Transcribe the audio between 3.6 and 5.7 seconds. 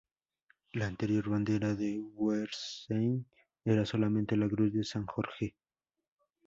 era solamente la cruz de San Jorge.